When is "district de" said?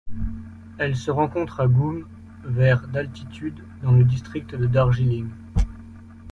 4.03-4.65